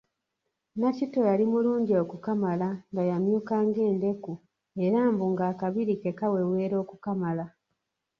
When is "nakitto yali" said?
0.79-1.45